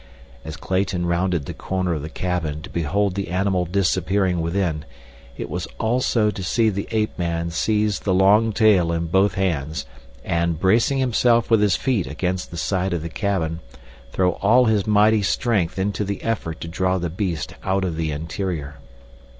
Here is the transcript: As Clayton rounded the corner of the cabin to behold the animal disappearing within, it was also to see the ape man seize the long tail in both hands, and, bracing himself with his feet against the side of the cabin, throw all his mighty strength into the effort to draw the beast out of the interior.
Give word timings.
As 0.43 0.57
Clayton 0.57 1.05
rounded 1.05 1.45
the 1.45 1.53
corner 1.53 1.93
of 1.93 2.01
the 2.01 2.09
cabin 2.09 2.63
to 2.63 2.71
behold 2.71 3.13
the 3.13 3.27
animal 3.27 3.65
disappearing 3.65 4.41
within, 4.41 4.83
it 5.37 5.47
was 5.47 5.67
also 5.79 6.31
to 6.31 6.41
see 6.43 6.69
the 6.71 6.87
ape 6.89 7.19
man 7.19 7.51
seize 7.51 7.99
the 7.99 8.11
long 8.11 8.51
tail 8.51 8.91
in 8.91 9.05
both 9.05 9.35
hands, 9.35 9.85
and, 10.25 10.59
bracing 10.59 10.97
himself 10.97 11.51
with 11.51 11.61
his 11.61 11.75
feet 11.75 12.07
against 12.07 12.49
the 12.49 12.57
side 12.57 12.93
of 12.93 13.03
the 13.03 13.09
cabin, 13.09 13.59
throw 14.11 14.31
all 14.41 14.65
his 14.65 14.87
mighty 14.87 15.21
strength 15.21 15.77
into 15.77 16.03
the 16.03 16.23
effort 16.23 16.59
to 16.61 16.67
draw 16.67 16.97
the 16.97 17.11
beast 17.11 17.53
out 17.63 17.85
of 17.85 17.95
the 17.95 18.09
interior. 18.09 18.79